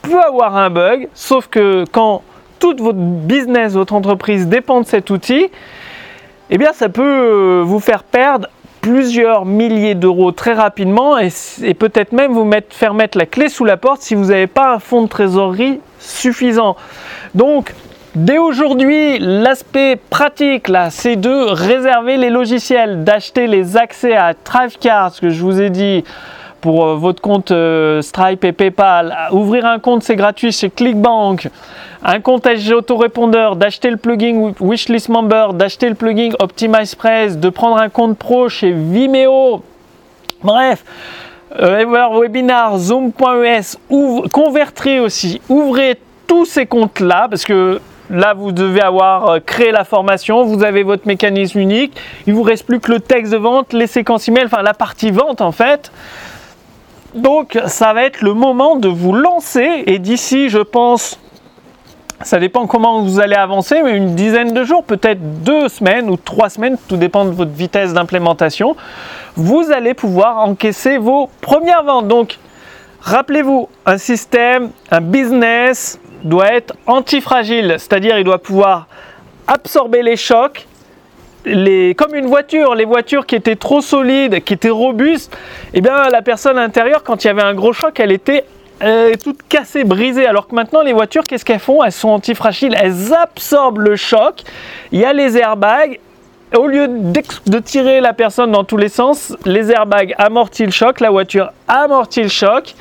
peut 0.00 0.22
avoir 0.22 0.56
un 0.56 0.70
bug. 0.70 1.10
Sauf 1.12 1.48
que 1.48 1.84
quand 1.92 2.22
tout 2.58 2.74
votre 2.78 2.98
business, 2.98 3.74
votre 3.74 3.92
entreprise 3.92 4.46
dépend 4.46 4.80
de 4.80 4.86
cet 4.86 5.10
outil, 5.10 5.48
eh 6.48 6.56
bien, 6.56 6.72
ça 6.72 6.88
peut 6.88 7.02
euh, 7.02 7.62
vous 7.62 7.80
faire 7.80 8.02
perdre 8.02 8.48
plusieurs 8.80 9.44
milliers 9.44 9.94
d'euros 9.94 10.32
très 10.32 10.52
rapidement 10.52 11.18
et, 11.18 11.30
peut-être 11.74 12.12
même 12.12 12.32
vous 12.32 12.44
mettre, 12.44 12.74
faire 12.74 12.94
mettre 12.94 13.18
la 13.18 13.26
clé 13.26 13.48
sous 13.48 13.64
la 13.64 13.76
porte 13.76 14.02
si 14.02 14.14
vous 14.14 14.26
n'avez 14.26 14.46
pas 14.46 14.74
un 14.74 14.78
fonds 14.78 15.02
de 15.02 15.08
trésorerie 15.08 15.80
suffisant. 15.98 16.76
Donc, 17.34 17.74
dès 18.14 18.38
aujourd'hui, 18.38 19.18
l'aspect 19.18 19.96
pratique, 19.96 20.68
là, 20.68 20.90
c'est 20.90 21.16
de 21.16 21.50
réserver 21.50 22.16
les 22.16 22.30
logiciels, 22.30 23.04
d'acheter 23.04 23.46
les 23.46 23.76
accès 23.76 24.16
à 24.16 24.34
Thrivecart, 24.34 25.12
ce 25.12 25.20
que 25.20 25.30
je 25.30 25.42
vous 25.42 25.60
ai 25.60 25.70
dit, 25.70 26.04
pour 26.60 26.84
euh, 26.84 26.94
votre 26.96 27.20
compte 27.20 27.50
euh, 27.50 28.02
Stripe 28.02 28.44
et 28.44 28.52
PayPal. 28.52 29.16
Ouvrir 29.32 29.66
un 29.66 29.78
compte, 29.78 30.02
c'est 30.02 30.16
gratuit 30.16 30.52
chez 30.52 30.70
Clickbank. 30.70 31.48
Un 32.02 32.20
compte 32.20 32.46
SG 32.46 32.74
autorépondeur, 32.74 33.56
d'acheter 33.56 33.90
le 33.90 33.96
plugin 33.96 34.52
Wishlist 34.60 35.08
Member, 35.08 35.54
d'acheter 35.54 35.88
le 35.88 35.94
plugin 35.94 36.30
OptimizePress, 36.38 37.38
de 37.38 37.48
prendre 37.48 37.78
un 37.78 37.88
compte 37.88 38.16
pro 38.16 38.48
chez 38.48 38.70
Vimeo. 38.70 39.62
Bref, 40.42 40.84
euh, 41.58 41.84
Webinar, 42.20 42.78
Zoom.es, 42.78 43.76
convertir 44.32 45.02
aussi. 45.02 45.40
Ouvrez 45.48 45.98
tous 46.26 46.44
ces 46.44 46.66
comptes-là 46.66 47.26
parce 47.28 47.44
que 47.44 47.80
Là, 48.10 48.32
vous 48.32 48.52
devez 48.52 48.80
avoir 48.80 49.44
créé 49.44 49.70
la 49.70 49.84
formation, 49.84 50.42
vous 50.44 50.64
avez 50.64 50.82
votre 50.82 51.06
mécanisme 51.06 51.58
unique, 51.58 51.94
il 52.26 52.32
vous 52.32 52.42
reste 52.42 52.64
plus 52.64 52.80
que 52.80 52.90
le 52.90 53.00
texte 53.00 53.32
de 53.32 53.36
vente, 53.36 53.74
les 53.74 53.86
séquences 53.86 54.28
email, 54.28 54.44
enfin 54.46 54.62
la 54.62 54.72
partie 54.72 55.10
vente 55.10 55.42
en 55.42 55.52
fait. 55.52 55.92
Donc 57.18 57.58
ça 57.66 57.92
va 57.92 58.04
être 58.04 58.22
le 58.22 58.32
moment 58.32 58.76
de 58.76 58.88
vous 58.88 59.12
lancer 59.12 59.82
et 59.86 59.98
d'ici 59.98 60.48
je 60.48 60.58
pense 60.58 61.18
ça 62.22 62.38
dépend 62.38 62.66
comment 62.66 63.02
vous 63.02 63.20
allez 63.20 63.34
avancer, 63.36 63.80
mais 63.82 63.96
une 63.96 64.14
dizaine 64.14 64.52
de 64.52 64.64
jours, 64.64 64.82
peut-être 64.82 65.42
deux 65.42 65.68
semaines 65.68 66.10
ou 66.10 66.16
trois 66.16 66.48
semaines, 66.48 66.76
tout 66.88 66.96
dépend 66.96 67.24
de 67.24 67.30
votre 67.30 67.52
vitesse 67.52 67.92
d'implémentation, 67.92 68.76
vous 69.36 69.70
allez 69.70 69.94
pouvoir 69.94 70.38
encaisser 70.38 70.98
vos 70.98 71.30
premières 71.40 71.84
ventes. 71.84 72.08
Donc, 72.08 72.38
rappelez-vous, 73.00 73.68
un 73.86 73.98
système, 73.98 74.70
un 74.90 75.00
business 75.00 76.00
doit 76.24 76.52
être 76.52 76.74
antifragile, 76.86 77.76
c'est-à-dire 77.78 78.18
il 78.18 78.24
doit 78.24 78.42
pouvoir 78.42 78.88
absorber 79.46 80.02
les 80.02 80.16
chocs 80.16 80.66
les, 81.44 81.94
comme 81.94 82.14
une 82.14 82.26
voiture, 82.26 82.74
les 82.74 82.84
voitures 82.84 83.26
qui 83.26 83.36
étaient 83.36 83.56
trop 83.56 83.80
solides, 83.80 84.42
qui 84.44 84.54
étaient 84.54 84.70
robustes, 84.70 85.36
eh 85.74 85.80
bien 85.80 86.08
la 86.10 86.22
personne 86.22 86.58
à 86.58 86.62
l'intérieur, 86.62 87.02
quand 87.02 87.24
il 87.24 87.28
y 87.28 87.30
avait 87.30 87.42
un 87.42 87.54
gros 87.54 87.72
choc, 87.72 87.98
elle 88.00 88.12
était 88.12 88.44
toute 89.24 89.42
cassée, 89.48 89.82
brisée. 89.82 90.26
Alors 90.26 90.46
que 90.46 90.54
maintenant, 90.54 90.82
les 90.82 90.92
voitures, 90.92 91.24
qu'est-ce 91.24 91.44
qu'elles 91.44 91.58
font? 91.58 91.82
Elles 91.82 91.90
sont 91.90 92.10
antifragiles, 92.10 92.76
elles 92.80 93.12
absorbent 93.12 93.80
le 93.80 93.96
choc. 93.96 94.42
Il 94.92 95.00
y 95.00 95.04
a 95.04 95.12
les 95.12 95.36
airbags. 95.36 95.98
Au 96.56 96.66
lieu 96.66 96.88
de 96.88 97.58
tirer 97.58 98.00
la 98.00 98.14
personne 98.14 98.52
dans 98.52 98.64
tous 98.64 98.78
les 98.78 98.88
sens, 98.88 99.36
les 99.44 99.70
airbags 99.70 100.14
amortissent 100.16 100.66
le 100.66 100.72
choc, 100.72 101.00
la 101.00 101.10
voiture 101.10 101.50
amortit 101.66 102.22
le 102.22 102.28
choc. 102.28 102.74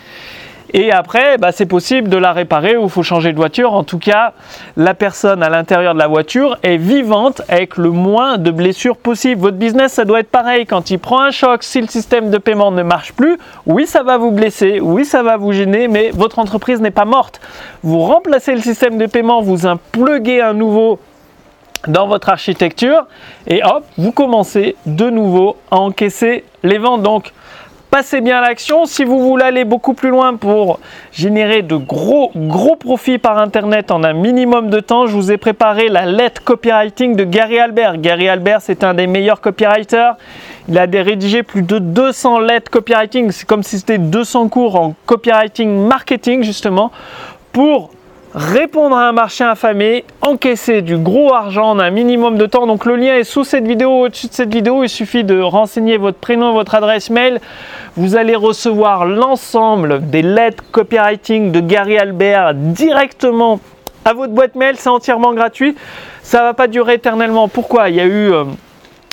Et 0.73 0.91
après, 0.91 1.37
bah, 1.37 1.51
c'est 1.51 1.65
possible 1.65 2.09
de 2.09 2.17
la 2.17 2.33
réparer 2.33 2.75
ou 2.75 2.83
il 2.83 2.89
faut 2.89 3.03
changer 3.03 3.31
de 3.31 3.37
voiture. 3.37 3.73
En 3.73 3.83
tout 3.83 3.99
cas, 3.99 4.33
la 4.75 4.93
personne 4.93 5.41
à 5.41 5.49
l'intérieur 5.49 5.93
de 5.93 5.99
la 5.99 6.07
voiture 6.07 6.57
est 6.63 6.77
vivante 6.77 7.41
avec 7.47 7.77
le 7.77 7.91
moins 7.91 8.37
de 8.37 8.51
blessures 8.51 8.97
possible. 8.97 9.41
Votre 9.41 9.57
business, 9.57 9.93
ça 9.93 10.05
doit 10.05 10.19
être 10.19 10.29
pareil. 10.29 10.65
Quand 10.65 10.89
il 10.89 10.99
prend 10.99 11.21
un 11.21 11.31
choc, 11.31 11.63
si 11.63 11.79
le 11.79 11.87
système 11.87 12.29
de 12.29 12.37
paiement 12.37 12.71
ne 12.71 12.83
marche 12.83 13.13
plus, 13.13 13.37
oui, 13.65 13.85
ça 13.85 14.03
va 14.03 14.17
vous 14.17 14.31
blesser, 14.31 14.79
oui, 14.81 15.05
ça 15.05 15.23
va 15.23 15.37
vous 15.37 15.53
gêner, 15.53 15.87
mais 15.87 16.11
votre 16.13 16.39
entreprise 16.39 16.81
n'est 16.81 16.91
pas 16.91 17.05
morte. 17.05 17.39
Vous 17.83 17.99
remplacez 17.99 18.53
le 18.53 18.61
système 18.61 18.97
de 18.97 19.05
paiement, 19.05 19.41
vous 19.41 19.65
impluguez 19.65 20.41
un 20.41 20.53
nouveau 20.53 20.99
dans 21.87 22.07
votre 22.07 22.29
architecture 22.29 23.05
et 23.45 23.63
hop, 23.63 23.85
vous 23.97 24.11
commencez 24.11 24.75
de 24.85 25.09
nouveau 25.09 25.57
à 25.71 25.77
encaisser 25.77 26.43
les 26.63 26.77
ventes. 26.77 27.03
Donc, 27.03 27.31
passez 27.89 28.21
bien 28.21 28.41
l'action. 28.41 28.85
Si 28.85 29.03
vous 29.03 29.19
voulez 29.19 29.43
aller 29.43 29.65
beaucoup 29.65 29.93
plus 29.93 30.09
loin 30.09 30.35
pour 30.35 30.79
générer 31.11 31.61
de 31.61 31.75
gros, 31.75 32.31
gros 32.35 32.75
profits 32.75 33.17
par 33.17 33.37
Internet 33.37 33.91
en 33.91 34.03
un 34.03 34.13
minimum 34.13 34.69
de 34.69 34.79
temps, 34.79 35.07
je 35.07 35.13
vous 35.13 35.31
ai 35.31 35.37
préparé 35.37 35.89
la 35.89 36.05
lettre 36.05 36.43
copywriting 36.43 37.15
de 37.15 37.23
Gary 37.23 37.59
Albert. 37.59 37.97
Gary 37.97 38.29
Albert, 38.29 38.61
c'est 38.61 38.83
un 38.83 38.93
des 38.93 39.07
meilleurs 39.07 39.41
copywriters. 39.41 40.15
Il 40.69 40.77
a 40.77 40.85
rédigé 40.85 41.43
plus 41.43 41.61
de 41.61 41.79
200 41.79 42.39
lettres 42.39 42.69
copywriting. 42.69 43.31
C'est 43.31 43.47
comme 43.47 43.63
si 43.63 43.79
c'était 43.79 43.97
200 43.97 44.49
cours 44.49 44.75
en 44.75 44.93
copywriting 45.05 45.87
marketing, 45.87 46.43
justement, 46.43 46.91
pour 47.51 47.91
répondre 48.37 48.95
à 48.95 49.07
un 49.07 49.13
marché 49.13 49.43
affamé, 49.43 50.05
encaisser 50.21 50.83
du 50.83 50.95
gros 50.95 51.33
argent 51.33 51.71
en 51.71 51.79
un 51.79 51.89
minimum 51.89 52.37
de 52.37 52.45
temps. 52.45 52.67
Donc 52.67 52.85
le 52.85 52.95
lien 52.95 53.15
est 53.15 53.23
sous 53.23 53.43
cette 53.43 53.65
vidéo, 53.65 54.03
au-dessus 54.03 54.27
de 54.27 54.33
cette 54.33 54.53
vidéo. 54.53 54.83
Il 54.83 54.89
suffit 54.89 55.23
de 55.23 55.41
renseigner 55.41 55.97
votre 55.97 56.19
prénom, 56.19 56.53
votre 56.53 56.75
adresse 56.75 57.09
mail. 57.09 57.41
Vous 57.95 58.15
allez 58.15 58.35
recevoir 58.35 59.05
l'ensemble 59.05 60.07
des 60.07 60.21
lettres 60.21 60.63
copywriting 60.71 61.51
de 61.51 61.59
Gary 61.59 61.97
Albert 61.97 62.53
directement 62.53 63.59
à 64.05 64.13
votre 64.13 64.33
boîte 64.33 64.53
mail. 64.53 64.75
C'est 64.77 64.89
entièrement 64.89 65.33
gratuit. 65.33 65.75
Ça 66.21 66.41
ne 66.41 66.43
va 66.43 66.53
pas 66.53 66.67
durer 66.67 66.93
éternellement. 66.93 67.47
Pourquoi? 67.47 67.89
Il 67.89 67.95
y 67.95 68.01
a 68.01 68.05
eu... 68.05 68.31
Euh, 68.31 68.43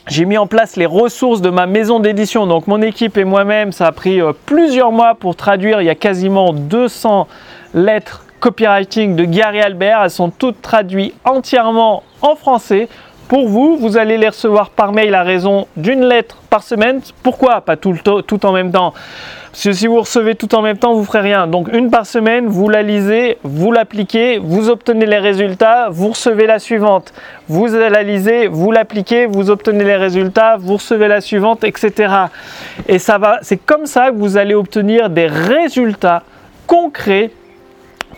j'ai 0.06 0.26
mis 0.26 0.36
en 0.36 0.46
place 0.46 0.76
les 0.76 0.84
ressources 0.84 1.40
de 1.40 1.48
ma 1.48 1.64
maison 1.64 1.98
d'édition. 1.98 2.46
Donc 2.46 2.66
mon 2.66 2.82
équipe 2.82 3.16
et 3.16 3.24
moi-même, 3.24 3.72
ça 3.72 3.86
a 3.86 3.92
pris 3.92 4.20
euh, 4.20 4.32
plusieurs 4.44 4.92
mois 4.92 5.14
pour 5.14 5.34
traduire. 5.34 5.80
Il 5.80 5.86
y 5.86 5.90
a 5.90 5.94
quasiment 5.94 6.52
200 6.52 7.26
lettres 7.72 8.23
copywriting 8.44 9.16
de 9.16 9.24
Gary 9.24 9.60
Albert. 9.60 10.02
Elles 10.04 10.10
sont 10.10 10.28
toutes 10.28 10.60
traduites 10.60 11.14
entièrement 11.24 12.02
en 12.20 12.36
français 12.36 12.88
pour 13.26 13.48
vous. 13.48 13.78
Vous 13.78 13.96
allez 13.96 14.18
les 14.18 14.28
recevoir 14.28 14.68
par 14.68 14.92
mail 14.92 15.14
à 15.14 15.22
raison 15.22 15.66
d'une 15.78 16.04
lettre 16.04 16.36
par 16.50 16.62
semaine. 16.62 17.00
Pourquoi 17.22 17.62
Pas 17.62 17.78
tout, 17.78 17.92
le 17.92 18.20
tout 18.20 18.44
en 18.44 18.52
même 18.52 18.70
temps? 18.70 18.92
Parce 19.50 19.64
que 19.64 19.72
si 19.72 19.86
vous 19.86 20.00
recevez 20.00 20.34
tout 20.34 20.54
en 20.54 20.60
même 20.60 20.76
temps, 20.76 20.92
vous 20.92 21.04
ferez 21.04 21.20
rien. 21.20 21.46
Donc 21.46 21.72
une 21.72 21.90
par 21.90 22.04
semaine, 22.04 22.46
vous 22.46 22.68
la 22.68 22.82
lisez, 22.82 23.38
vous 23.44 23.72
l'appliquez, 23.72 24.36
vous 24.36 24.68
obtenez 24.68 25.06
les 25.06 25.16
résultats, 25.16 25.88
vous 25.90 26.08
recevez 26.08 26.46
la 26.46 26.58
suivante. 26.58 27.14
Vous 27.48 27.66
la 27.68 28.02
lisez, 28.02 28.48
vous 28.48 28.72
l'appliquez, 28.72 29.24
vous 29.24 29.48
obtenez 29.48 29.84
les 29.84 29.96
résultats, 29.96 30.58
vous 30.58 30.74
recevez 30.74 31.08
la 31.08 31.22
suivante, 31.22 31.64
etc. 31.64 32.12
Et 32.88 32.98
ça 32.98 33.16
va, 33.16 33.38
c'est 33.40 33.56
comme 33.56 33.86
ça 33.86 34.10
que 34.10 34.16
vous 34.16 34.36
allez 34.36 34.54
obtenir 34.54 35.08
des 35.08 35.28
résultats 35.28 36.24
concrets 36.66 37.30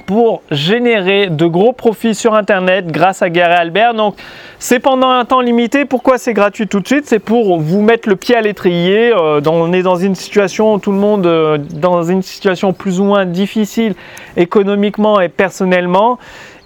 pour 0.07 0.43
générer 0.51 1.27
de 1.27 1.47
gros 1.47 1.73
profits 1.73 2.15
sur 2.15 2.35
Internet 2.35 2.87
grâce 2.87 3.23
à 3.23 3.29
Gary 3.29 3.55
Albert. 3.55 3.95
Donc, 3.95 4.15
c'est 4.59 4.79
pendant 4.79 5.11
un 5.11 5.25
temps 5.25 5.41
limité. 5.41 5.85
Pourquoi 5.85 6.17
c'est 6.17 6.33
gratuit 6.33 6.69
tout 6.69 6.81
de 6.81 6.87
suite? 6.87 7.07
C'est 7.07 7.19
pour 7.19 7.59
vous 7.59 7.83
mettre 7.83 8.09
le 8.09 8.17
pied 8.17 8.37
à 8.37 8.41
l'étrier. 8.41 9.13
Euh, 9.13 9.41
on 9.47 9.73
est 9.73 9.83
dans 9.83 9.97
une 9.97 10.15
situation, 10.15 10.79
tout 10.79 10.93
le 10.93 10.99
monde, 10.99 11.27
euh, 11.27 11.59
dans 11.59 12.05
une 12.05 12.23
situation 12.23 12.73
plus 12.73 13.01
ou 13.01 13.05
moins 13.05 13.27
difficile 13.27 13.95
économiquement 14.37 15.21
et 15.21 15.29
personnellement. 15.29 16.19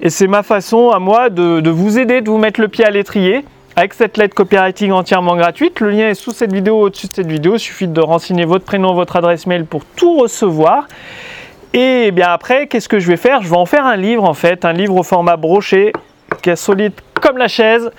Et 0.02 0.10
c'est 0.10 0.28
ma 0.28 0.42
façon 0.42 0.90
à 0.90 0.98
moi 0.98 1.30
de, 1.30 1.60
de 1.60 1.70
vous 1.70 1.98
aider, 1.98 2.20
de 2.20 2.30
vous 2.30 2.38
mettre 2.38 2.60
le 2.60 2.68
pied 2.68 2.84
à 2.84 2.90
l'étrier 2.90 3.44
avec 3.76 3.94
cette 3.94 4.16
lettre 4.16 4.34
copywriting 4.34 4.92
entièrement 4.92 5.36
gratuite. 5.36 5.80
Le 5.80 5.90
lien 5.90 6.08
est 6.08 6.14
sous 6.14 6.32
cette 6.32 6.52
vidéo, 6.52 6.80
au-dessus 6.80 7.06
de 7.06 7.14
cette 7.14 7.30
vidéo. 7.30 7.54
Il 7.54 7.60
suffit 7.60 7.88
de 7.88 8.00
renseigner 8.00 8.44
votre 8.44 8.64
prénom, 8.64 8.92
votre 8.92 9.16
adresse 9.16 9.46
mail 9.46 9.64
pour 9.64 9.84
tout 9.96 10.18
recevoir. 10.18 10.86
Et 11.72 12.10
bien 12.10 12.28
après, 12.28 12.66
qu'est-ce 12.66 12.88
que 12.88 12.98
je 12.98 13.06
vais 13.06 13.16
faire? 13.16 13.42
Je 13.42 13.48
vais 13.48 13.56
en 13.56 13.66
faire 13.66 13.86
un 13.86 13.96
livre 13.96 14.24
en 14.24 14.34
fait, 14.34 14.64
un 14.64 14.72
livre 14.72 14.96
au 14.96 15.02
format 15.02 15.36
broché, 15.36 15.92
qui 16.42 16.50
est 16.50 16.56
solide 16.56 16.92
comme 17.20 17.36
la 17.36 17.48
chaise, 17.48 17.90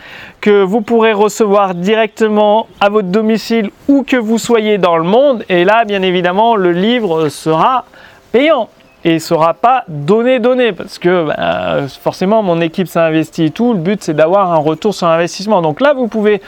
que 0.42 0.64
vous 0.64 0.82
pourrez 0.82 1.14
recevoir 1.14 1.76
directement 1.76 2.68
à 2.80 2.90
votre 2.90 3.08
domicile 3.08 3.70
où 3.88 4.04
que 4.04 4.18
vous 4.18 4.38
soyez 4.38 4.78
dans 4.78 4.98
le 4.98 5.04
monde. 5.04 5.46
Et 5.48 5.64
là, 5.64 5.86
bien 5.86 6.02
évidemment, 6.02 6.56
le 6.56 6.72
livre 6.72 7.30
sera 7.30 7.86
payant 8.32 8.70
et 9.04 9.16
ne 9.16 9.20
sera 9.20 9.54
pas 9.54 9.84
donné 9.88 10.40
donné 10.40 10.74
parce 10.74 11.00
que 11.00 11.26
ben, 11.28 11.88
forcément 11.88 12.44
mon 12.44 12.62
équipe 12.62 12.88
s'est 12.88 13.00
investie 13.00 13.46
et 13.46 13.50
tout. 13.50 13.74
Le 13.74 13.80
but 13.80 14.04
c'est 14.04 14.14
d'avoir 14.14 14.52
un 14.52 14.58
retour 14.58 14.94
sur 14.94 15.08
investissement. 15.08 15.62
Donc 15.62 15.82
là 15.82 15.94
vous 15.94 16.08
pouvez 16.08 16.42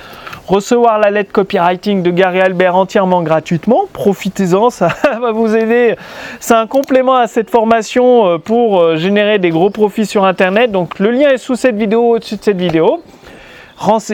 recevoir 0.48 1.00
la 1.00 1.10
lettre 1.10 1.32
copywriting 1.32 2.04
de 2.04 2.12
Gary 2.12 2.42
Albert 2.42 2.76
entièrement 2.76 3.24
gratuitement. 3.24 3.86
Profitez-en, 3.92 4.70
ça 4.70 4.90
va 5.22 5.32
vous 5.32 5.56
aider. 5.56 5.96
C'est 6.40 6.56
un 6.56 6.68
complément 6.68 7.16
à 7.16 7.28
cette 7.28 7.50
formation 7.50 8.28
euh, 8.28 8.38
pour 8.38 8.82
euh, 8.82 8.98
générer 8.98 9.40
des 9.40 9.50
gros 9.50 9.70
profits 9.70 10.06
sur 10.06 10.26
internet. 10.26 10.72
Donc 10.72 11.00
le 11.00 11.12
lien 11.12 11.30
est 11.30 11.38
sous 11.38 11.56
cette 11.56 11.76
vidéo, 11.76 12.16
au-dessus 12.16 12.38
de 12.38 12.44
cette 12.44 12.60
vidéo 12.60 13.02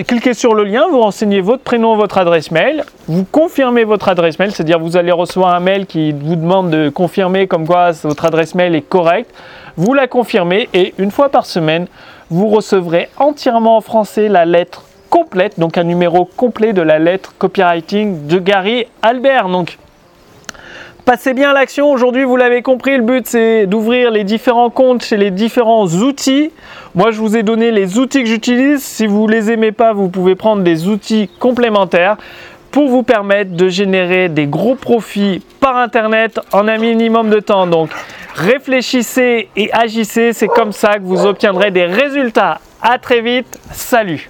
cliquez 0.05 0.33
sur 0.33 0.53
le 0.53 0.63
lien, 0.63 0.85
vous 0.89 0.99
renseignez 0.99 1.41
votre 1.41 1.63
prénom, 1.63 1.95
votre 1.95 2.17
adresse 2.17 2.51
mail, 2.51 2.83
vous 3.07 3.25
confirmez 3.25 3.83
votre 3.83 4.09
adresse 4.09 4.39
mail, 4.39 4.51
c'est-à-dire 4.51 4.79
vous 4.79 4.97
allez 4.97 5.11
recevoir 5.11 5.53
un 5.53 5.59
mail 5.59 5.85
qui 5.85 6.11
vous 6.11 6.35
demande 6.35 6.69
de 6.69 6.89
confirmer 6.89 7.47
comme 7.47 7.67
quoi 7.67 7.91
votre 8.03 8.25
adresse 8.25 8.55
mail 8.55 8.75
est 8.75 8.81
correcte. 8.81 9.33
Vous 9.77 9.93
la 9.93 10.07
confirmez 10.07 10.69
et 10.73 10.93
une 10.97 11.11
fois 11.11 11.29
par 11.29 11.45
semaine, 11.45 11.87
vous 12.29 12.47
recevrez 12.47 13.09
entièrement 13.17 13.77
en 13.77 13.81
français 13.81 14.27
la 14.27 14.45
lettre 14.45 14.83
complète, 15.09 15.59
donc 15.59 15.77
un 15.77 15.83
numéro 15.83 16.25
complet 16.25 16.73
de 16.73 16.81
la 16.81 16.99
lettre 16.99 17.33
copywriting 17.37 18.27
de 18.27 18.39
Gary 18.39 18.85
Albert. 19.01 19.49
Donc 19.49 19.77
Passez 21.05 21.33
bien 21.33 21.53
l'action. 21.53 21.91
Aujourd'hui, 21.91 22.23
vous 22.23 22.35
l'avez 22.35 22.61
compris, 22.61 22.95
le 22.95 23.03
but 23.03 23.25
c'est 23.25 23.65
d'ouvrir 23.65 24.11
les 24.11 24.23
différents 24.23 24.69
comptes 24.69 25.03
chez 25.03 25.17
les 25.17 25.31
différents 25.31 25.87
outils. 25.87 26.51
Moi, 26.93 27.11
je 27.11 27.19
vous 27.19 27.35
ai 27.35 27.41
donné 27.41 27.71
les 27.71 27.97
outils 27.97 28.21
que 28.23 28.29
j'utilise. 28.29 28.83
Si 28.83 29.07
vous 29.07 29.27
les 29.27 29.51
aimez 29.51 29.71
pas, 29.71 29.93
vous 29.93 30.09
pouvez 30.09 30.35
prendre 30.35 30.61
des 30.61 30.87
outils 30.87 31.29
complémentaires 31.39 32.17
pour 32.71 32.87
vous 32.87 33.03
permettre 33.03 33.55
de 33.55 33.69
générer 33.69 34.29
des 34.29 34.45
gros 34.45 34.75
profits 34.75 35.41
par 35.59 35.77
Internet 35.77 36.39
en 36.51 36.67
un 36.67 36.77
minimum 36.77 37.29
de 37.29 37.39
temps. 37.39 37.65
Donc, 37.65 37.89
réfléchissez 38.35 39.49
et 39.55 39.73
agissez. 39.73 40.33
C'est 40.33 40.47
comme 40.47 40.71
ça 40.71 40.95
que 40.95 41.03
vous 41.03 41.25
obtiendrez 41.25 41.71
des 41.71 41.85
résultats. 41.85 42.59
À 42.81 42.99
très 42.99 43.21
vite. 43.21 43.59
Salut 43.71 44.29